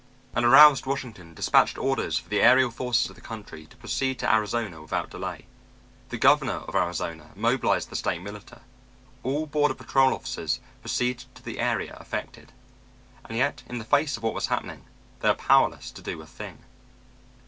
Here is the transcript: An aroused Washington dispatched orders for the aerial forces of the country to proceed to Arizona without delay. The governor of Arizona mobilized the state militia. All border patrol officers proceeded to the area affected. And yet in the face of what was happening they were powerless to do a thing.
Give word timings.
An 0.33 0.43
aroused 0.43 0.87
Washington 0.87 1.35
dispatched 1.35 1.77
orders 1.77 2.17
for 2.17 2.27
the 2.27 2.41
aerial 2.41 2.71
forces 2.71 3.11
of 3.11 3.15
the 3.15 3.21
country 3.21 3.67
to 3.67 3.77
proceed 3.77 4.17
to 4.17 4.33
Arizona 4.33 4.81
without 4.81 5.11
delay. 5.11 5.45
The 6.09 6.17
governor 6.17 6.61
of 6.65 6.73
Arizona 6.73 7.29
mobilized 7.35 7.91
the 7.91 7.95
state 7.95 8.19
militia. 8.19 8.61
All 9.21 9.45
border 9.45 9.75
patrol 9.75 10.15
officers 10.15 10.59
proceeded 10.81 11.25
to 11.35 11.43
the 11.43 11.59
area 11.59 11.95
affected. 11.99 12.51
And 13.29 13.37
yet 13.37 13.61
in 13.69 13.77
the 13.77 13.85
face 13.85 14.17
of 14.17 14.23
what 14.23 14.33
was 14.33 14.47
happening 14.47 14.85
they 15.19 15.27
were 15.29 15.35
powerless 15.35 15.91
to 15.91 16.01
do 16.01 16.19
a 16.23 16.25
thing. 16.25 16.63